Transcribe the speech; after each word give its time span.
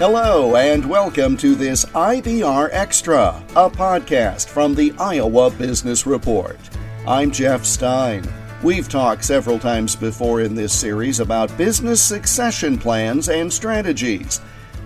Hello, 0.00 0.56
and 0.56 0.88
welcome 0.88 1.36
to 1.36 1.54
this 1.54 1.84
IBR 1.84 2.70
Extra, 2.72 3.44
a 3.50 3.68
podcast 3.68 4.48
from 4.48 4.74
the 4.74 4.94
Iowa 4.98 5.50
Business 5.50 6.06
Report. 6.06 6.58
I'm 7.06 7.30
Jeff 7.30 7.66
Stein. 7.66 8.26
We've 8.62 8.88
talked 8.88 9.22
several 9.22 9.58
times 9.58 9.94
before 9.94 10.40
in 10.40 10.54
this 10.54 10.72
series 10.72 11.20
about 11.20 11.54
business 11.58 12.00
succession 12.00 12.78
plans 12.78 13.28
and 13.28 13.52
strategies. 13.52 14.38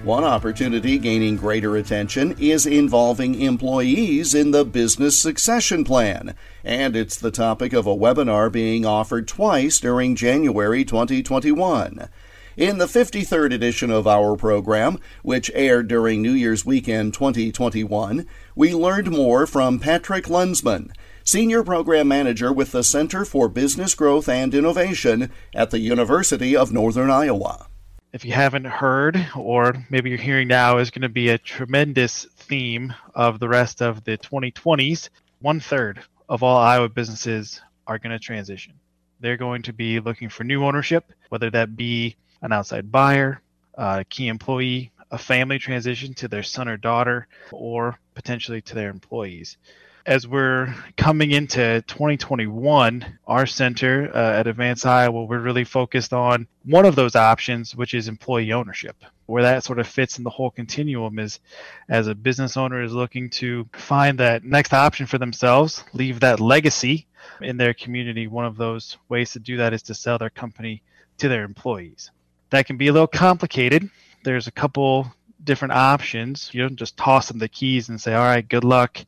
One 0.02 0.24
opportunity 0.24 0.98
gaining 0.98 1.36
greater 1.36 1.76
attention 1.76 2.34
is 2.40 2.66
involving 2.66 3.40
employees 3.40 4.34
in 4.34 4.50
the 4.50 4.64
business 4.64 5.16
succession 5.16 5.84
plan, 5.84 6.34
and 6.64 6.96
it's 6.96 7.16
the 7.16 7.30
topic 7.30 7.72
of 7.72 7.86
a 7.86 7.94
webinar 7.94 8.50
being 8.50 8.84
offered 8.84 9.28
twice 9.28 9.78
during 9.78 10.16
January 10.16 10.84
2021. 10.84 12.08
In 12.56 12.78
the 12.78 12.86
53rd 12.86 13.52
edition 13.52 13.90
of 13.90 14.06
our 14.06 14.36
program, 14.36 15.00
which 15.22 15.50
aired 15.54 15.88
during 15.88 16.22
New 16.22 16.30
Year's 16.30 16.64
weekend 16.64 17.12
2021, 17.12 18.28
we 18.54 18.72
learned 18.72 19.10
more 19.10 19.44
from 19.44 19.80
Patrick 19.80 20.26
Lunsman, 20.26 20.92
Senior 21.24 21.64
Program 21.64 22.06
Manager 22.06 22.52
with 22.52 22.70
the 22.70 22.84
Center 22.84 23.24
for 23.24 23.48
Business 23.48 23.96
Growth 23.96 24.28
and 24.28 24.54
Innovation 24.54 25.32
at 25.52 25.72
the 25.72 25.80
University 25.80 26.54
of 26.56 26.72
Northern 26.72 27.10
Iowa. 27.10 27.66
If 28.12 28.24
you 28.24 28.30
haven't 28.30 28.66
heard, 28.66 29.26
or 29.34 29.74
maybe 29.90 30.10
you're 30.10 30.18
hearing 30.20 30.46
now, 30.46 30.78
is 30.78 30.92
going 30.92 31.02
to 31.02 31.08
be 31.08 31.30
a 31.30 31.38
tremendous 31.38 32.24
theme 32.36 32.94
of 33.16 33.40
the 33.40 33.48
rest 33.48 33.82
of 33.82 34.04
the 34.04 34.16
2020s. 34.16 35.08
One 35.40 35.58
third 35.58 36.00
of 36.28 36.44
all 36.44 36.58
Iowa 36.58 36.88
businesses 36.88 37.60
are 37.88 37.98
going 37.98 38.12
to 38.12 38.20
transition. 38.20 38.74
They're 39.18 39.36
going 39.36 39.62
to 39.62 39.72
be 39.72 39.98
looking 39.98 40.28
for 40.28 40.44
new 40.44 40.64
ownership, 40.64 41.12
whether 41.30 41.50
that 41.50 41.76
be 41.76 42.14
an 42.44 42.52
outside 42.52 42.92
buyer, 42.92 43.40
a 43.74 44.04
key 44.04 44.28
employee, 44.28 44.92
a 45.10 45.18
family 45.18 45.58
transition 45.58 46.12
to 46.12 46.28
their 46.28 46.42
son 46.42 46.68
or 46.68 46.76
daughter, 46.76 47.26
or 47.50 47.98
potentially 48.14 48.60
to 48.60 48.74
their 48.74 48.90
employees. 48.90 49.56
As 50.04 50.28
we're 50.28 50.74
coming 50.98 51.30
into 51.30 51.82
2021, 51.86 53.18
our 53.26 53.46
center 53.46 54.10
uh, 54.14 54.38
at 54.38 54.46
Advance 54.46 54.84
Iowa, 54.84 55.24
we're 55.24 55.40
really 55.40 55.64
focused 55.64 56.12
on 56.12 56.46
one 56.66 56.84
of 56.84 56.94
those 56.94 57.16
options, 57.16 57.74
which 57.74 57.94
is 57.94 58.08
employee 58.08 58.52
ownership. 58.52 58.96
Where 59.24 59.42
that 59.44 59.64
sort 59.64 59.78
of 59.78 59.86
fits 59.86 60.18
in 60.18 60.24
the 60.24 60.28
whole 60.28 60.50
continuum 60.50 61.18
is 61.18 61.40
as 61.88 62.08
a 62.08 62.14
business 62.14 62.58
owner 62.58 62.82
is 62.82 62.92
looking 62.92 63.30
to 63.30 63.66
find 63.72 64.18
that 64.18 64.44
next 64.44 64.74
option 64.74 65.06
for 65.06 65.16
themselves, 65.16 65.82
leave 65.94 66.20
that 66.20 66.40
legacy 66.40 67.06
in 67.40 67.56
their 67.56 67.72
community. 67.72 68.26
One 68.26 68.44
of 68.44 68.58
those 68.58 68.98
ways 69.08 69.32
to 69.32 69.38
do 69.38 69.56
that 69.56 69.72
is 69.72 69.80
to 69.84 69.94
sell 69.94 70.18
their 70.18 70.28
company 70.28 70.82
to 71.16 71.28
their 71.30 71.44
employees 71.44 72.10
that 72.54 72.66
can 72.66 72.76
be 72.76 72.88
a 72.88 72.92
little 72.92 73.06
complicated. 73.06 73.88
There's 74.22 74.46
a 74.46 74.52
couple 74.52 75.12
different 75.42 75.72
options. 75.72 76.50
You 76.52 76.62
don't 76.62 76.76
just 76.76 76.96
toss 76.96 77.28
them 77.28 77.38
the 77.38 77.48
keys 77.48 77.88
and 77.88 78.00
say, 78.00 78.14
all 78.14 78.24
right, 78.24 78.46
good 78.46 78.64
luck. 78.64 79.04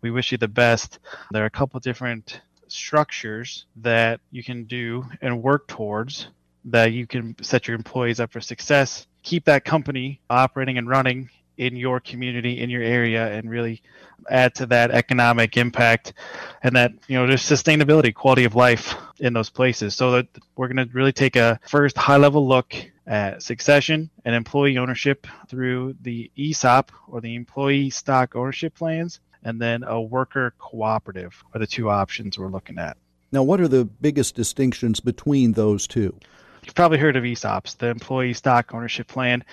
We 0.00 0.10
wish 0.10 0.32
you 0.32 0.38
the 0.38 0.48
best. 0.48 0.98
There 1.30 1.42
are 1.42 1.46
a 1.46 1.50
couple 1.50 1.78
different 1.80 2.40
structures 2.68 3.66
that 3.76 4.20
you 4.30 4.42
can 4.42 4.64
do 4.64 5.04
and 5.20 5.42
work 5.42 5.68
towards 5.68 6.28
that 6.66 6.92
you 6.92 7.06
can 7.06 7.36
set 7.42 7.68
your 7.68 7.76
employees 7.76 8.20
up 8.20 8.32
for 8.32 8.40
success, 8.40 9.06
keep 9.22 9.44
that 9.44 9.64
company 9.64 10.20
operating 10.30 10.78
and 10.78 10.88
running 10.88 11.28
in 11.56 11.76
your 11.76 12.00
community, 12.00 12.60
in 12.60 12.70
your 12.70 12.82
area, 12.82 13.32
and 13.32 13.48
really 13.48 13.82
add 14.30 14.54
to 14.56 14.66
that 14.66 14.90
economic 14.90 15.56
impact 15.56 16.14
and 16.62 16.76
that 16.76 16.92
you 17.08 17.16
know 17.16 17.26
just 17.26 17.50
sustainability 17.50 18.14
quality 18.14 18.44
of 18.44 18.54
life 18.54 18.94
in 19.20 19.32
those 19.32 19.50
places. 19.50 19.94
So 19.94 20.12
that 20.12 20.28
we're 20.56 20.68
going 20.68 20.88
to 20.88 20.92
really 20.94 21.12
take 21.12 21.36
a 21.36 21.60
first 21.68 21.96
high 21.96 22.16
level 22.16 22.46
look 22.46 22.74
at 23.06 23.42
succession 23.42 24.10
and 24.24 24.34
employee 24.34 24.78
ownership 24.78 25.26
through 25.48 25.94
the 26.02 26.30
esop 26.38 26.88
or 27.08 27.20
the 27.20 27.34
employee 27.34 27.90
stock 27.90 28.34
ownership 28.34 28.74
plans 28.74 29.20
and 29.42 29.60
then 29.60 29.84
a 29.84 30.00
worker 30.00 30.54
cooperative 30.58 31.44
are 31.52 31.60
the 31.60 31.66
two 31.66 31.90
options 31.90 32.38
we're 32.38 32.48
looking 32.48 32.78
at. 32.78 32.96
Now 33.30 33.42
what 33.42 33.60
are 33.60 33.68
the 33.68 33.84
biggest 33.84 34.34
distinctions 34.34 35.00
between 35.00 35.52
those 35.52 35.86
two 35.86 36.18
You've 36.64 36.74
probably 36.74 36.98
heard 36.98 37.16
of 37.16 37.24
ESOPs, 37.24 37.76
the 37.76 37.88
Employee 37.88 38.32
Stock 38.32 38.72
Ownership 38.72 39.06
Plan. 39.06 39.44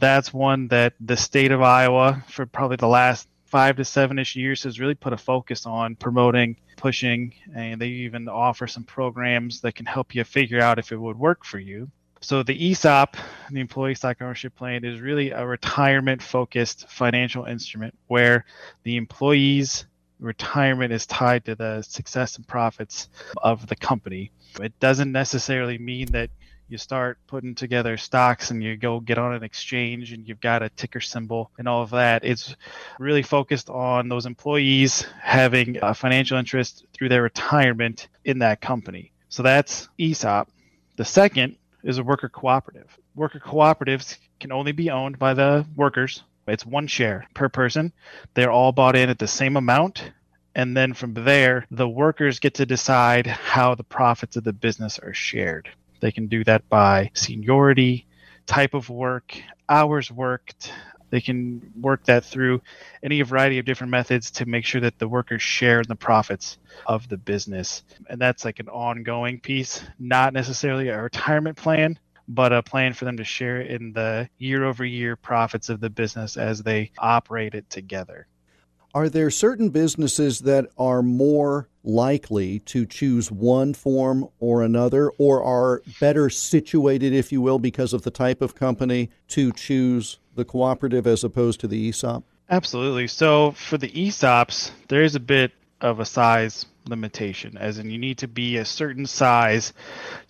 That's 0.00 0.32
one 0.32 0.68
that 0.68 0.94
the 1.00 1.16
state 1.16 1.50
of 1.50 1.62
Iowa, 1.62 2.24
for 2.28 2.46
probably 2.46 2.76
the 2.76 2.86
last 2.86 3.28
five 3.46 3.76
to 3.76 3.84
seven 3.84 4.20
ish 4.20 4.36
years 4.36 4.62
has 4.62 4.78
really 4.78 4.94
put 4.94 5.12
a 5.12 5.16
focus 5.16 5.66
on 5.66 5.96
promoting, 5.96 6.56
pushing, 6.76 7.34
and 7.56 7.80
they 7.80 7.88
even 7.88 8.28
offer 8.28 8.68
some 8.68 8.84
programs 8.84 9.60
that 9.62 9.74
can 9.74 9.84
help 9.84 10.14
you 10.14 10.22
figure 10.22 10.60
out 10.60 10.78
if 10.78 10.92
it 10.92 10.96
would 10.96 11.18
work 11.18 11.44
for 11.44 11.58
you. 11.58 11.90
So 12.20 12.44
the 12.44 12.70
ESOP, 12.70 13.16
the 13.50 13.60
Employee 13.60 13.96
Stock 13.96 14.18
Ownership 14.22 14.54
Plan, 14.54 14.84
is 14.84 15.00
really 15.00 15.30
a 15.30 15.44
retirement 15.44 16.22
focused 16.22 16.88
financial 16.88 17.46
instrument 17.46 17.98
where 18.06 18.44
the 18.84 18.96
employee's 18.96 19.86
retirement 20.20 20.92
is 20.92 21.06
tied 21.06 21.46
to 21.46 21.56
the 21.56 21.82
success 21.82 22.36
and 22.36 22.46
profits 22.46 23.08
of 23.38 23.66
the 23.66 23.76
company. 23.76 24.30
It 24.60 24.78
doesn't 24.78 25.10
necessarily 25.10 25.78
mean 25.78 26.08
that 26.12 26.30
you 26.70 26.78
start 26.78 27.18
putting 27.26 27.54
together 27.54 27.96
stocks 27.96 28.52
and 28.52 28.62
you 28.62 28.76
go 28.76 29.00
get 29.00 29.18
on 29.18 29.34
an 29.34 29.42
exchange 29.42 30.12
and 30.12 30.28
you've 30.28 30.40
got 30.40 30.62
a 30.62 30.68
ticker 30.70 31.00
symbol 31.00 31.50
and 31.58 31.66
all 31.66 31.82
of 31.82 31.90
that. 31.90 32.24
It's 32.24 32.54
really 33.00 33.22
focused 33.22 33.68
on 33.68 34.08
those 34.08 34.24
employees 34.24 35.04
having 35.20 35.78
a 35.82 35.92
financial 35.94 36.38
interest 36.38 36.86
through 36.92 37.08
their 37.08 37.22
retirement 37.22 38.06
in 38.24 38.38
that 38.38 38.60
company. 38.60 39.10
So 39.28 39.42
that's 39.42 39.88
ESOP. 39.98 40.48
The 40.96 41.04
second 41.04 41.56
is 41.82 41.98
a 41.98 42.04
worker 42.04 42.28
cooperative. 42.28 42.96
Worker 43.16 43.40
cooperatives 43.40 44.16
can 44.38 44.52
only 44.52 44.72
be 44.72 44.90
owned 44.90 45.18
by 45.18 45.34
the 45.34 45.66
workers. 45.74 46.22
It's 46.46 46.64
one 46.64 46.86
share 46.86 47.26
per 47.34 47.48
person. 47.48 47.92
They're 48.34 48.50
all 48.50 48.72
bought 48.72 48.96
in 48.96 49.08
at 49.08 49.18
the 49.18 49.28
same 49.28 49.56
amount. 49.56 50.12
And 50.54 50.76
then 50.76 50.94
from 50.94 51.14
there, 51.14 51.66
the 51.70 51.88
workers 51.88 52.40
get 52.40 52.54
to 52.54 52.66
decide 52.66 53.26
how 53.26 53.74
the 53.74 53.84
profits 53.84 54.36
of 54.36 54.44
the 54.44 54.52
business 54.52 54.98
are 54.98 55.14
shared. 55.14 55.68
They 56.00 56.12
can 56.12 56.26
do 56.26 56.44
that 56.44 56.68
by 56.68 57.10
seniority, 57.14 58.06
type 58.46 58.74
of 58.74 58.88
work, 58.90 59.36
hours 59.68 60.10
worked. 60.10 60.72
They 61.10 61.20
can 61.20 61.72
work 61.80 62.04
that 62.04 62.24
through 62.24 62.62
any 63.02 63.20
variety 63.22 63.58
of 63.58 63.64
different 63.64 63.90
methods 63.90 64.30
to 64.32 64.46
make 64.46 64.64
sure 64.64 64.80
that 64.80 64.98
the 64.98 65.08
workers 65.08 65.42
share 65.42 65.80
in 65.80 65.88
the 65.88 65.96
profits 65.96 66.58
of 66.86 67.08
the 67.08 67.16
business. 67.16 67.82
And 68.08 68.20
that's 68.20 68.44
like 68.44 68.60
an 68.60 68.68
ongoing 68.68 69.40
piece, 69.40 69.82
not 69.98 70.32
necessarily 70.32 70.88
a 70.88 71.02
retirement 71.02 71.56
plan, 71.56 71.98
but 72.28 72.52
a 72.52 72.62
plan 72.62 72.92
for 72.92 73.04
them 73.06 73.16
to 73.16 73.24
share 73.24 73.60
in 73.60 73.92
the 73.92 74.28
year 74.38 74.64
over 74.64 74.84
year 74.84 75.16
profits 75.16 75.68
of 75.68 75.80
the 75.80 75.90
business 75.90 76.36
as 76.36 76.62
they 76.62 76.92
operate 76.98 77.54
it 77.54 77.68
together. 77.68 78.28
Are 78.92 79.08
there 79.08 79.30
certain 79.30 79.68
businesses 79.68 80.40
that 80.40 80.66
are 80.76 81.00
more 81.00 81.68
likely 81.84 82.58
to 82.60 82.84
choose 82.84 83.30
one 83.30 83.72
form 83.72 84.28
or 84.40 84.62
another, 84.62 85.10
or 85.10 85.44
are 85.44 85.82
better 86.00 86.28
situated, 86.28 87.12
if 87.12 87.30
you 87.30 87.40
will, 87.40 87.60
because 87.60 87.92
of 87.92 88.02
the 88.02 88.10
type 88.10 88.42
of 88.42 88.56
company 88.56 89.10
to 89.28 89.52
choose 89.52 90.18
the 90.34 90.44
cooperative 90.44 91.06
as 91.06 91.22
opposed 91.22 91.60
to 91.60 91.68
the 91.68 91.88
ESOP? 91.88 92.24
Absolutely. 92.50 93.06
So 93.06 93.52
for 93.52 93.78
the 93.78 93.90
ESOPs, 93.90 94.72
there 94.88 95.02
is 95.02 95.14
a 95.14 95.20
bit 95.20 95.52
of 95.80 96.00
a 96.00 96.04
size 96.04 96.66
limitation, 96.88 97.56
as 97.58 97.78
in 97.78 97.90
you 97.90 97.98
need 97.98 98.18
to 98.18 98.28
be 98.28 98.56
a 98.56 98.64
certain 98.64 99.06
size 99.06 99.72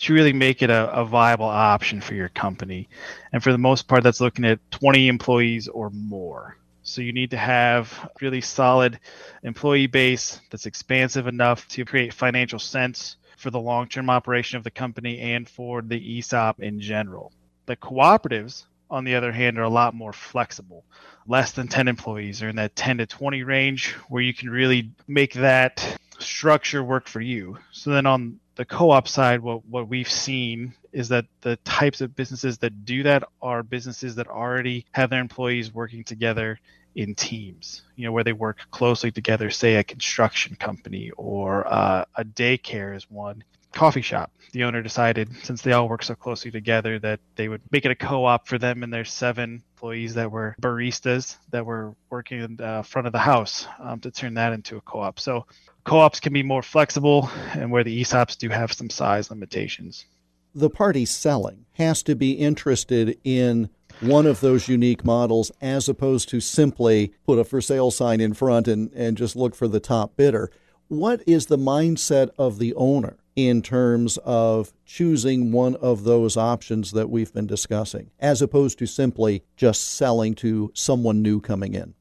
to 0.00 0.12
really 0.12 0.34
make 0.34 0.60
it 0.60 0.69
a, 0.69 0.92
a, 0.92 1.04
viable 1.04 1.47
option 1.47 2.00
for 2.03 2.15
your 2.15 2.28
company. 2.28 2.88
And 3.32 3.42
for 3.42 3.53
the 3.53 3.59
most 3.59 3.88
part, 3.88 4.03
that's 4.03 4.21
looking 4.21 4.44
at 4.44 4.59
20 4.71 5.09
employees 5.09 5.66
or 5.66 5.88
more. 5.91 6.56
So 6.91 7.03
you 7.03 7.12
need 7.12 7.31
to 7.31 7.37
have 7.37 8.11
really 8.21 8.41
solid 8.41 8.99
employee 9.45 9.87
base 9.87 10.41
that's 10.51 10.67
expansive 10.67 11.28
enough 11.28 11.69
to 11.69 11.84
create 11.84 12.13
financial 12.13 12.59
sense 12.59 13.16
for 13.37 13.51
the 13.51 13.60
long-term 13.60 14.10
operation 14.10 14.57
of 14.59 14.65
the 14.65 14.72
company 14.72 15.21
and 15.21 15.48
for 15.48 15.83
the 15.83 16.19
ESOP 16.19 16.60
in 16.60 16.81
general. 16.81 17.33
The 17.66 17.77
cooperatives, 17.77 18.65
on 18.91 19.04
the 19.04 19.15
other 19.15 19.31
hand, 19.31 19.57
are 19.59 19.63
a 19.63 19.69
lot 19.69 19.95
more 19.95 20.13
flexible. 20.13 20.84
Less 21.28 21.53
than 21.53 21.69
10 21.69 21.87
employees 21.87 22.42
are 22.42 22.48
in 22.48 22.57
that 22.57 22.75
10 22.75 22.98
to 22.98 23.07
20 23.07 23.45
range 23.45 23.92
where 24.09 24.22
you 24.22 24.34
can 24.34 24.51
really 24.51 24.91
make 25.07 25.34
that 25.34 25.97
structure 26.19 26.83
work 26.83 27.07
for 27.07 27.21
you. 27.21 27.57
So 27.71 27.91
then 27.91 28.04
on 28.04 28.41
the 28.57 28.65
co-op 28.65 29.07
side, 29.07 29.41
what, 29.41 29.65
what 29.66 29.89
we've 29.89 30.10
seen 30.10 30.75
is 30.92 31.09
that 31.09 31.25
the 31.41 31.57
types 31.59 32.01
of 32.01 32.16
businesses 32.16 32.59
that 32.59 32.84
do 32.84 33.04
that 33.04 33.22
are 33.41 33.63
businesses 33.63 34.16
that 34.16 34.27
already 34.27 34.84
have 34.91 35.09
their 35.09 35.21
employees 35.21 35.72
working 35.72 36.04
together 36.04 36.59
in 36.95 37.15
teams, 37.15 37.83
you 37.97 38.04
know, 38.04 38.13
where 38.13 38.25
they 38.25 38.33
work 38.33 38.59
closely 38.71 39.10
together, 39.10 39.51
say 39.51 39.77
a 39.77 39.84
construction 39.84 40.57
company 40.57 41.10
or 41.16 41.66
uh, 41.72 42.04
a 42.16 42.25
daycare 42.25 42.97
is 42.97 43.09
one. 43.10 43.45
Coffee 43.72 44.03
shop. 44.03 44.33
The 44.53 44.65
owner 44.65 44.83
decided, 44.83 45.28
since 45.45 45.63
they 45.63 45.71
all 45.72 45.89
work 45.89 46.03
so 46.03 46.16
closely 46.16 46.51
together, 46.51 46.98
that 46.98 47.21
they 47.37 47.48
would 47.48 47.63
make 47.71 47.84
it 47.84 47.92
a 47.92 47.95
co 47.95 48.25
op 48.25 48.48
for 48.48 48.59
them 48.59 48.83
and 48.83 48.92
their 48.92 49.04
seven 49.04 49.63
employees 49.75 50.15
that 50.15 50.31
were 50.31 50.57
baristas 50.60 51.37
that 51.51 51.65
were 51.65 51.95
working 52.10 52.41
in 52.41 52.57
the 52.57 52.84
front 52.84 53.07
of 53.07 53.13
the 53.13 53.19
house 53.21 53.69
um, 53.78 54.01
to 54.01 54.10
turn 54.10 54.34
that 54.34 54.53
into 54.53 54.77
a 54.77 54.81
co 54.81 54.98
op. 55.01 55.21
So 55.21 55.47
co 55.84 56.01
ops 56.01 56.19
can 56.19 56.33
be 56.33 56.42
more 56.42 56.63
flexible, 56.63 57.31
and 57.53 57.71
where 57.71 57.84
the 57.84 58.01
ESOPs 58.03 58.37
do 58.37 58.48
have 58.48 58.72
some 58.72 58.91
size 58.91 59.31
limitations. 59.31 60.04
The 60.53 60.71
party 60.71 61.04
selling 61.04 61.66
has 61.75 62.03
to 62.03 62.16
be 62.16 62.33
interested 62.33 63.19
in 63.22 63.71
one 64.01 64.27
of 64.27 64.41
those 64.41 64.69
unique 64.69 65.04
models 65.04 65.51
as 65.60 65.89
opposed 65.89 66.28
to 66.31 66.41
simply 66.41 67.13
put 67.27 67.39
a 67.39 67.45
for 67.45 67.60
sale 67.60 67.91
sign 67.91 68.21
in 68.21 68.34
front 68.34 68.69
and, 68.69 68.92
and 68.92 69.16
just 69.16 69.37
look 69.37 69.54
for 69.54 69.69
the 69.69 69.81
top 69.81 70.16
bidder. 70.16 70.51
What 70.89 71.22
is 71.27 71.47
the 71.47 71.59
mindset 71.59 72.31
of 72.39 72.59
the 72.59 72.75
owner 72.75 73.16
in 73.37 73.63
terms 73.63 74.19
of 74.19 74.72
choosing 74.84 75.53
one 75.53 75.77
of 75.77 76.04
those 76.04 76.37
options 76.37 76.92
that 76.92 77.09
we've 77.09 77.33
been 77.33 77.47
discussing, 77.47 78.10
as 78.19 78.42
opposed 78.42 78.78
to 78.81 78.87
simply 78.87 79.45
just 79.57 79.83
selling 79.95 80.34
to 80.37 80.72
someone 80.75 81.22
new 81.22 81.41
coming 81.41 81.75
in? 81.75 81.95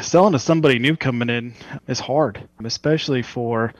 Selling 0.00 0.32
to 0.32 0.38
somebody 0.38 0.78
new 0.78 0.96
coming 0.96 1.28
in 1.28 1.52
is 1.86 2.00
hard, 2.00 2.48
especially 2.64 3.20
for 3.20 3.74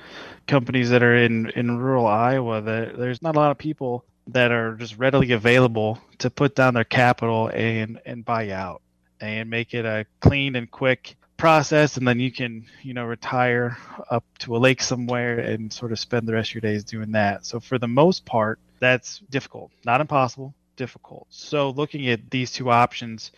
companies 0.47 0.91
that 0.91 1.03
are 1.03 1.17
in, 1.17 1.49
in 1.51 1.79
rural 1.79 2.07
Iowa. 2.07 2.61
That 2.61 2.99
there's 2.99 3.23
not 3.23 3.37
a 3.37 3.39
lot 3.39 3.51
of 3.51 3.59
people 3.59 4.05
that 4.33 4.53
are 4.53 4.75
just 4.75 4.99
readily 4.99 5.33
available 5.33 5.99
to 6.19 6.31
put 6.31 6.55
down 6.55 6.75
their 6.75 6.85
capital 6.85 7.51
and 7.53 8.01
and 8.05 8.25
buy 8.25 8.51
out 8.51 8.83
and 9.21 9.51
make 9.51 9.75
it 9.75 9.85
a 9.85 10.07
clean 10.21 10.57
and 10.57 10.71
quick 10.71 11.17
process. 11.37 11.97
And 11.97 12.07
then 12.07 12.21
you 12.21 12.31
can 12.31 12.67
you 12.83 12.95
know 12.95 13.05
retire 13.05 13.77
up 14.11 14.25
to 14.41 14.57
a 14.57 14.59
lake 14.59 14.83
somewhere 14.83 15.39
and 15.39 15.73
sort 15.73 15.93
of 15.93 15.99
spend 15.99 16.29
the 16.29 16.35
rest 16.35 16.51
of 16.51 16.55
your 16.57 16.61
days 16.61 16.85
doing 16.85 17.13
that. 17.13 17.47
So 17.47 17.61
for 17.61 17.79
the 17.79 17.89
most 17.89 18.25
part 18.25 18.59
that's 18.79 19.19
difficult 19.31 19.71
not 19.85 20.01
impossible 20.01 20.55
difficult. 20.77 21.27
So 21.29 21.71
looking 21.71 22.09
at 22.09 22.31
these 22.31 22.53
two 22.53 22.71
options 22.71 23.33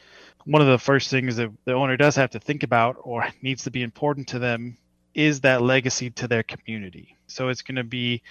one 0.44 0.62
of 0.62 0.68
the 0.68 0.78
first 0.78 1.08
things 1.08 1.36
that 1.36 1.50
the 1.64 1.72
owner 1.72 1.96
does 1.96 2.16
have 2.16 2.30
to 2.30 2.40
think 2.40 2.62
about 2.62 2.96
or 3.02 3.28
needs 3.42 3.64
to 3.64 3.70
be 3.70 3.82
important 3.82 4.28
to 4.28 4.38
them 4.38 4.76
is 5.14 5.40
that 5.42 5.62
legacy 5.62 6.10
to 6.10 6.26
their 6.26 6.42
community. 6.42 7.16
So 7.26 7.48
it's 7.48 7.62
going 7.62 7.76
to 7.76 7.84
be 7.84 8.22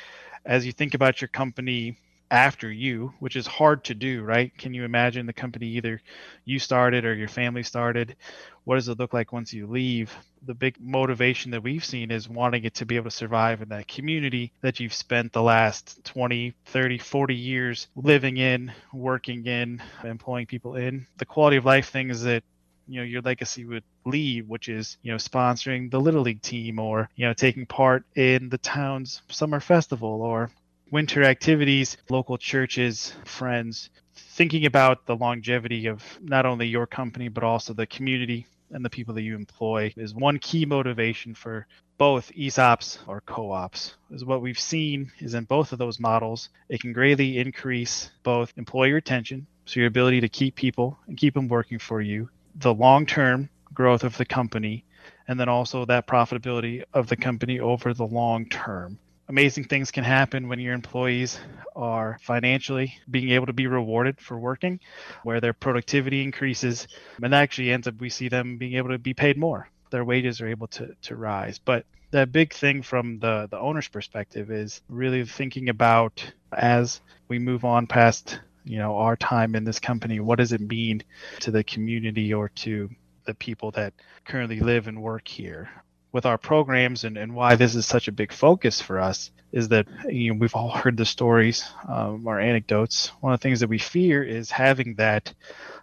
as 0.45 0.65
you 0.65 0.71
think 0.71 0.93
about 0.93 1.21
your 1.21 1.27
company 1.27 1.97
after 2.31 2.71
you, 2.71 3.13
which 3.19 3.35
is 3.35 3.45
hard 3.45 3.83
to 3.83 3.93
do, 3.93 4.23
right? 4.23 4.57
Can 4.57 4.73
you 4.73 4.85
imagine 4.85 5.25
the 5.25 5.33
company 5.33 5.67
either 5.67 6.01
you 6.45 6.59
started 6.59 7.03
or 7.03 7.13
your 7.13 7.27
family 7.27 7.61
started? 7.61 8.15
What 8.63 8.75
does 8.75 8.87
it 8.87 8.97
look 8.97 9.13
like 9.13 9.33
once 9.33 9.53
you 9.53 9.67
leave? 9.67 10.15
The 10.45 10.53
big 10.53 10.77
motivation 10.79 11.51
that 11.51 11.61
we've 11.61 11.83
seen 11.83 12.09
is 12.09 12.29
wanting 12.29 12.63
it 12.63 12.75
to 12.75 12.85
be 12.85 12.95
able 12.95 13.09
to 13.09 13.15
survive 13.15 13.61
in 13.61 13.69
that 13.69 13.89
community 13.89 14.53
that 14.61 14.79
you've 14.79 14.93
spent 14.93 15.33
the 15.33 15.41
last 15.41 16.03
20, 16.05 16.53
30, 16.67 16.97
40 16.99 17.35
years 17.35 17.87
living 17.97 18.37
in, 18.37 18.71
working 18.93 19.45
in, 19.45 19.83
employing 20.03 20.45
people 20.45 20.77
in. 20.77 21.05
The 21.17 21.25
quality 21.25 21.57
of 21.57 21.65
life 21.65 21.89
things 21.89 22.23
that 22.23 22.43
you 22.87 22.99
know 22.99 23.05
your 23.05 23.21
legacy 23.21 23.63
would 23.63 23.83
leave 24.05 24.49
which 24.49 24.67
is 24.67 24.97
you 25.03 25.11
know 25.11 25.17
sponsoring 25.17 25.91
the 25.91 25.99
little 25.99 26.23
league 26.23 26.41
team 26.41 26.79
or 26.79 27.09
you 27.15 27.27
know 27.27 27.33
taking 27.33 27.65
part 27.67 28.03
in 28.15 28.49
the 28.49 28.57
town's 28.57 29.21
summer 29.29 29.59
festival 29.59 30.23
or 30.23 30.49
winter 30.91 31.23
activities, 31.23 31.95
local 32.09 32.37
churches, 32.37 33.13
friends, 33.23 33.89
thinking 34.13 34.65
about 34.65 35.05
the 35.05 35.15
longevity 35.15 35.87
of 35.87 36.03
not 36.21 36.45
only 36.45 36.67
your 36.67 36.85
company, 36.85 37.29
but 37.29 37.45
also 37.45 37.73
the 37.73 37.87
community 37.87 38.45
and 38.71 38.83
the 38.83 38.89
people 38.89 39.13
that 39.13 39.21
you 39.21 39.35
employ 39.35 39.93
is 39.95 40.13
one 40.13 40.37
key 40.37 40.65
motivation 40.65 41.33
for 41.33 41.65
both 41.97 42.31
ESOPs 42.33 42.99
or 43.07 43.21
co-ops. 43.21 43.95
Is 44.11 44.25
what 44.25 44.41
we've 44.41 44.59
seen 44.59 45.11
is 45.19 45.33
in 45.33 45.45
both 45.45 45.71
of 45.71 45.79
those 45.79 45.99
models, 45.99 46.49
it 46.67 46.81
can 46.81 46.93
greatly 46.93 47.37
increase 47.37 48.11
both 48.23 48.53
employee 48.57 48.91
retention, 48.91 49.47
so 49.65 49.79
your 49.79 49.87
ability 49.87 50.19
to 50.21 50.29
keep 50.29 50.55
people 50.55 50.99
and 51.07 51.17
keep 51.17 51.33
them 51.33 51.47
working 51.47 51.79
for 51.79 52.01
you, 52.01 52.29
the 52.55 52.73
long-term 52.73 53.49
growth 53.73 54.03
of 54.03 54.17
the 54.17 54.25
company, 54.25 54.83
and 55.27 55.39
then 55.39 55.47
also 55.47 55.85
that 55.85 56.07
profitability 56.07 56.83
of 56.93 57.07
the 57.07 57.15
company 57.15 57.59
over 57.59 57.93
the 57.93 58.05
long 58.05 58.45
term 58.49 58.99
amazing 59.27 59.65
things 59.65 59.91
can 59.91 60.03
happen 60.03 60.47
when 60.47 60.59
your 60.59 60.73
employees 60.73 61.39
are 61.75 62.17
financially 62.21 62.95
being 63.09 63.31
able 63.31 63.45
to 63.45 63.53
be 63.53 63.67
rewarded 63.67 64.19
for 64.19 64.39
working, 64.39 64.79
where 65.23 65.39
their 65.39 65.53
productivity 65.53 66.23
increases, 66.23 66.87
and 67.21 67.33
that 67.33 67.41
actually 67.41 67.71
ends 67.71 67.87
up 67.87 67.99
we 67.99 68.09
see 68.09 68.29
them 68.29 68.57
being 68.57 68.75
able 68.75 68.89
to 68.89 68.99
be 68.99 69.13
paid 69.13 69.37
more. 69.37 69.69
Their 69.89 70.05
wages 70.05 70.41
are 70.41 70.47
able 70.47 70.67
to 70.67 70.95
to 71.03 71.15
rise. 71.15 71.59
But 71.59 71.85
the 72.11 72.25
big 72.25 72.53
thing 72.53 72.81
from 72.81 73.19
the 73.19 73.47
the 73.49 73.59
owner's 73.59 73.87
perspective 73.87 74.51
is 74.51 74.81
really 74.89 75.25
thinking 75.25 75.69
about 75.69 76.31
as 76.51 77.01
we 77.27 77.39
move 77.39 77.65
on 77.65 77.87
past 77.87 78.39
you 78.65 78.77
know 78.77 78.97
our 78.97 79.15
time 79.15 79.55
in 79.55 79.63
this 79.63 79.79
company 79.79 80.19
what 80.19 80.37
does 80.37 80.51
it 80.51 80.61
mean 80.61 81.01
to 81.39 81.49
the 81.49 81.63
community 81.63 82.33
or 82.33 82.49
to 82.49 82.89
the 83.25 83.33
people 83.35 83.71
that 83.71 83.93
currently 84.25 84.59
live 84.59 84.87
and 84.87 85.01
work 85.01 85.27
here 85.27 85.69
with 86.11 86.25
our 86.25 86.37
programs 86.37 87.03
and, 87.03 87.17
and 87.17 87.33
why 87.33 87.55
this 87.55 87.75
is 87.75 87.85
such 87.85 88.07
a 88.07 88.11
big 88.11 88.33
focus 88.33 88.81
for 88.81 88.99
us 88.99 89.31
is 89.51 89.69
that 89.69 89.87
you 90.09 90.31
know, 90.31 90.39
we've 90.39 90.55
all 90.55 90.71
heard 90.71 90.97
the 90.97 91.05
stories, 91.05 91.65
um, 91.87 92.27
our 92.27 92.39
anecdotes. 92.39 93.07
One 93.21 93.33
of 93.33 93.39
the 93.39 93.43
things 93.43 93.59
that 93.59 93.69
we 93.69 93.77
fear 93.77 94.23
is 94.23 94.51
having 94.51 94.95
that, 94.95 95.33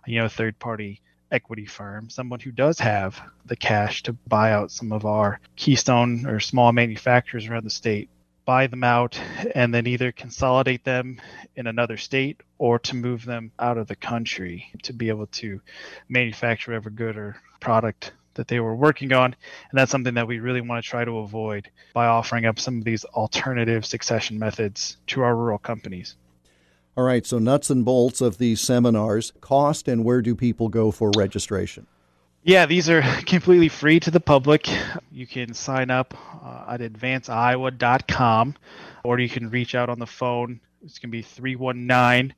you 0.06 0.19
know, 0.19 0.28
third 0.28 0.58
party 0.58 1.00
equity 1.30 1.66
firm, 1.66 2.08
someone 2.08 2.40
who 2.40 2.50
does 2.50 2.78
have 2.78 3.20
the 3.44 3.56
cash 3.56 4.02
to 4.04 4.12
buy 4.12 4.52
out 4.52 4.70
some 4.70 4.92
of 4.92 5.04
our 5.04 5.40
keystone 5.56 6.26
or 6.26 6.40
small 6.40 6.72
manufacturers 6.72 7.46
around 7.46 7.64
the 7.64 7.70
state, 7.70 8.08
buy 8.46 8.66
them 8.66 8.82
out, 8.82 9.20
and 9.54 9.74
then 9.74 9.86
either 9.86 10.10
consolidate 10.10 10.84
them 10.84 11.20
in 11.56 11.66
another 11.66 11.98
state 11.98 12.40
or 12.56 12.78
to 12.78 12.96
move 12.96 13.26
them 13.26 13.52
out 13.58 13.76
of 13.76 13.88
the 13.88 13.96
country 13.96 14.70
to 14.82 14.94
be 14.94 15.10
able 15.10 15.26
to 15.26 15.60
manufacture 16.08 16.70
whatever 16.70 16.88
good 16.88 17.16
or 17.16 17.36
product 17.60 18.12
that 18.38 18.46
they 18.46 18.61
were 18.61 18.75
working 18.75 19.12
on. 19.12 19.25
And 19.26 19.79
that's 19.79 19.90
something 19.90 20.14
that 20.14 20.29
we 20.29 20.38
really 20.38 20.61
want 20.61 20.82
to 20.82 20.88
try 20.88 21.05
to 21.05 21.19
avoid 21.19 21.69
by 21.93 22.06
offering 22.06 22.46
up 22.46 22.58
some 22.61 22.79
of 22.79 22.85
these 22.85 23.05
alternative 23.05 23.85
succession 23.85 24.38
methods 24.38 24.96
to 25.08 25.23
our 25.23 25.35
rural 25.35 25.58
companies. 25.58 26.14
All 26.96 27.05
right, 27.05 27.26
so 27.26 27.38
nuts 27.38 27.69
and 27.69 27.85
bolts 27.85 28.20
of 28.20 28.38
these 28.38 28.61
seminars, 28.61 29.32
cost 29.40 29.88
and 29.88 30.05
where 30.05 30.23
do 30.23 30.35
people 30.35 30.69
go 30.69 30.93
for 30.93 31.11
registration? 31.17 31.87
Yeah, 32.44 32.67
these 32.67 32.88
are 32.88 33.02
completely 33.26 33.69
free 33.69 33.99
to 34.00 34.11
the 34.11 34.20
public. 34.20 34.69
You 35.11 35.26
can 35.26 35.52
sign 35.52 35.91
up 35.91 36.14
uh, 36.44 36.64
at 36.69 36.81
advanceiowa.com 36.81 38.55
or 39.02 39.19
you 39.19 39.29
can 39.29 39.50
reach 39.50 39.75
out 39.75 39.88
on 39.91 39.99
the 39.99 40.06
phone. 40.06 40.61
It's 40.84 41.00
going 41.00 41.11
to 41.11 41.17
be 41.17 41.23
319 41.23 42.34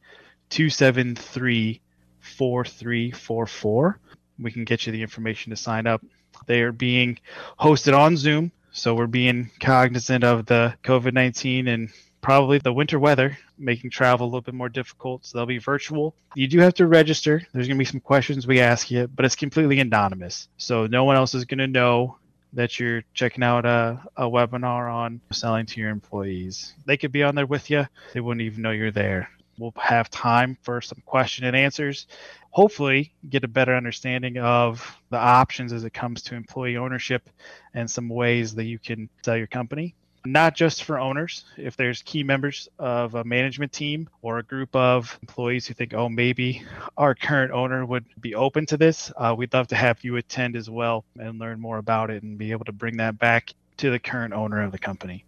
273 0.48 1.80
4344 2.20 3.98
we 4.40 4.52
can 4.52 4.64
get 4.64 4.86
you 4.86 4.92
the 4.92 5.02
information 5.02 5.50
to 5.50 5.56
sign 5.56 5.86
up. 5.86 6.04
They 6.46 6.62
are 6.62 6.72
being 6.72 7.18
hosted 7.58 7.96
on 7.96 8.16
Zoom, 8.16 8.52
so 8.72 8.94
we're 8.94 9.06
being 9.06 9.50
cognizant 9.60 10.24
of 10.24 10.46
the 10.46 10.74
COVID 10.84 11.12
19 11.12 11.68
and 11.68 11.90
probably 12.20 12.58
the 12.58 12.72
winter 12.72 12.98
weather, 12.98 13.38
making 13.58 13.90
travel 13.90 14.26
a 14.26 14.28
little 14.28 14.40
bit 14.40 14.54
more 14.54 14.68
difficult. 14.68 15.24
So 15.24 15.38
they'll 15.38 15.46
be 15.46 15.58
virtual. 15.58 16.14
You 16.34 16.46
do 16.48 16.58
have 16.60 16.74
to 16.74 16.86
register. 16.86 17.42
There's 17.52 17.66
going 17.66 17.76
to 17.76 17.82
be 17.82 17.84
some 17.84 18.00
questions 18.00 18.46
we 18.46 18.60
ask 18.60 18.90
you, 18.90 19.08
but 19.08 19.24
it's 19.24 19.36
completely 19.36 19.80
anonymous. 19.80 20.48
So 20.58 20.86
no 20.86 21.04
one 21.04 21.16
else 21.16 21.34
is 21.34 21.44
going 21.44 21.58
to 21.58 21.66
know 21.66 22.16
that 22.52 22.78
you're 22.78 23.02
checking 23.14 23.44
out 23.44 23.64
a, 23.64 24.02
a 24.16 24.24
webinar 24.24 24.92
on 24.92 25.20
selling 25.32 25.66
to 25.66 25.80
your 25.80 25.90
employees. 25.90 26.74
They 26.84 26.96
could 26.96 27.12
be 27.12 27.22
on 27.22 27.34
there 27.34 27.46
with 27.46 27.70
you, 27.70 27.86
they 28.12 28.20
wouldn't 28.20 28.42
even 28.42 28.62
know 28.62 28.72
you're 28.72 28.90
there. 28.90 29.30
We'll 29.58 29.74
have 29.76 30.10
time 30.10 30.56
for 30.62 30.80
some 30.80 31.02
question 31.04 31.44
and 31.44 31.54
answers. 31.54 32.06
Hopefully, 32.50 33.12
get 33.28 33.44
a 33.44 33.48
better 33.48 33.76
understanding 33.76 34.38
of 34.38 34.98
the 35.10 35.16
options 35.16 35.72
as 35.72 35.84
it 35.84 35.94
comes 35.94 36.22
to 36.22 36.34
employee 36.34 36.76
ownership 36.76 37.30
and 37.74 37.88
some 37.88 38.08
ways 38.08 38.54
that 38.56 38.64
you 38.64 38.78
can 38.78 39.08
sell 39.24 39.36
your 39.36 39.46
company. 39.46 39.94
Not 40.26 40.54
just 40.54 40.84
for 40.84 40.98
owners, 40.98 41.44
if 41.56 41.76
there's 41.76 42.02
key 42.02 42.22
members 42.24 42.68
of 42.78 43.14
a 43.14 43.24
management 43.24 43.72
team 43.72 44.08
or 44.20 44.38
a 44.38 44.42
group 44.42 44.74
of 44.76 45.18
employees 45.22 45.66
who 45.66 45.74
think, 45.74 45.94
oh, 45.94 46.10
maybe 46.10 46.62
our 46.98 47.14
current 47.14 47.52
owner 47.52 47.86
would 47.86 48.04
be 48.20 48.34
open 48.34 48.66
to 48.66 48.76
this, 48.76 49.10
uh, 49.16 49.34
we'd 49.36 49.54
love 49.54 49.68
to 49.68 49.76
have 49.76 50.04
you 50.04 50.16
attend 50.16 50.56
as 50.56 50.68
well 50.68 51.04
and 51.18 51.38
learn 51.38 51.58
more 51.58 51.78
about 51.78 52.10
it 52.10 52.22
and 52.22 52.36
be 52.36 52.50
able 52.50 52.66
to 52.66 52.72
bring 52.72 52.98
that 52.98 53.18
back 53.18 53.54
to 53.78 53.90
the 53.90 53.98
current 53.98 54.34
owner 54.34 54.62
of 54.62 54.72
the 54.72 54.78
company. 54.78 55.24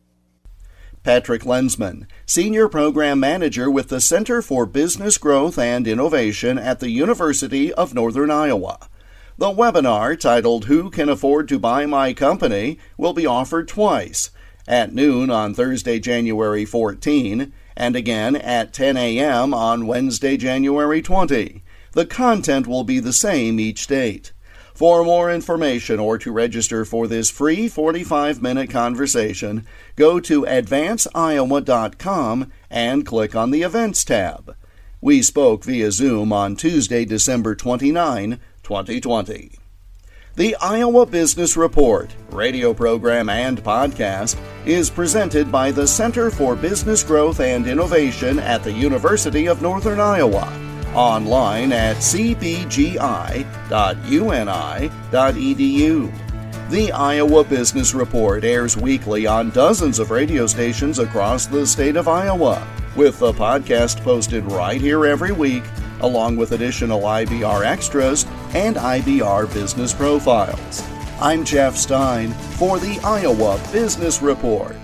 Patrick 1.02 1.42
Lensman, 1.42 2.06
Senior 2.26 2.68
Program 2.68 3.18
Manager 3.18 3.68
with 3.68 3.88
the 3.88 4.00
Center 4.00 4.40
for 4.40 4.66
Business 4.66 5.18
Growth 5.18 5.58
and 5.58 5.88
Innovation 5.88 6.58
at 6.58 6.78
the 6.78 6.90
University 6.90 7.72
of 7.72 7.92
Northern 7.92 8.30
Iowa. 8.30 8.88
The 9.36 9.46
webinar, 9.46 10.18
titled 10.18 10.66
Who 10.66 10.90
Can 10.90 11.08
Afford 11.08 11.48
to 11.48 11.58
Buy 11.58 11.86
My 11.86 12.12
Company, 12.12 12.78
will 12.96 13.12
be 13.12 13.26
offered 13.26 13.66
twice 13.66 14.30
at 14.68 14.94
noon 14.94 15.28
on 15.28 15.54
Thursday, 15.54 15.98
January 15.98 16.64
14, 16.64 17.52
and 17.76 17.96
again 17.96 18.36
at 18.36 18.72
10 18.72 18.96
a.m. 18.96 19.52
on 19.52 19.88
Wednesday, 19.88 20.36
January 20.36 21.02
20. 21.02 21.64
The 21.92 22.06
content 22.06 22.68
will 22.68 22.84
be 22.84 23.00
the 23.00 23.12
same 23.12 23.58
each 23.58 23.88
date. 23.88 24.32
For 24.74 25.04
more 25.04 25.30
information 25.30 26.00
or 26.00 26.18
to 26.18 26.32
register 26.32 26.84
for 26.84 27.06
this 27.06 27.30
free 27.30 27.68
45 27.68 28.42
minute 28.42 28.70
conversation, 28.70 29.66
go 29.96 30.18
to 30.20 30.42
advanceiowa.com 30.42 32.52
and 32.70 33.06
click 33.06 33.34
on 33.34 33.50
the 33.50 33.62
Events 33.62 34.04
tab. 34.04 34.56
We 35.00 35.20
spoke 35.20 35.64
via 35.64 35.92
Zoom 35.92 36.32
on 36.32 36.56
Tuesday, 36.56 37.04
December 37.04 37.54
29, 37.54 38.40
2020. 38.62 39.58
The 40.34 40.56
Iowa 40.62 41.04
Business 41.04 41.58
Report, 41.58 42.10
radio 42.30 42.72
program 42.72 43.28
and 43.28 43.62
podcast, 43.62 44.38
is 44.64 44.88
presented 44.88 45.52
by 45.52 45.70
the 45.70 45.86
Center 45.86 46.30
for 46.30 46.56
Business 46.56 47.04
Growth 47.04 47.40
and 47.40 47.66
Innovation 47.66 48.38
at 48.38 48.62
the 48.62 48.72
University 48.72 49.46
of 49.46 49.60
Northern 49.60 50.00
Iowa 50.00 50.71
online 50.94 51.72
at 51.72 51.96
cbgi.uni.edu. 51.96 52.52
The 56.70 56.92
Iowa 56.92 57.44
Business 57.44 57.92
Report 57.92 58.44
airs 58.44 58.76
weekly 58.76 59.26
on 59.26 59.50
dozens 59.50 59.98
of 59.98 60.10
radio 60.10 60.46
stations 60.46 60.98
across 60.98 61.46
the 61.46 61.66
state 61.66 61.96
of 61.96 62.08
Iowa, 62.08 62.66
with 62.96 63.18
the 63.18 63.32
podcast 63.32 64.02
posted 64.02 64.44
right 64.50 64.80
here 64.80 65.04
every 65.04 65.32
week, 65.32 65.64
along 66.00 66.36
with 66.36 66.52
additional 66.52 67.02
IBR 67.02 67.64
extras 67.64 68.24
and 68.54 68.76
IBR 68.76 69.52
business 69.52 69.92
profiles. 69.92 70.82
I'm 71.20 71.44
Jeff 71.44 71.76
Stein 71.76 72.32
for 72.56 72.78
the 72.78 72.98
Iowa 73.04 73.60
Business 73.70 74.22
Report. 74.22 74.74